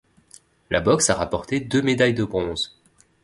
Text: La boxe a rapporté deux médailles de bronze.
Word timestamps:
La 0.71 0.81
boxe 0.81 1.11
a 1.11 1.13
rapporté 1.13 1.59
deux 1.59 1.83
médailles 1.83 2.15
de 2.15 2.23
bronze. 2.23 2.81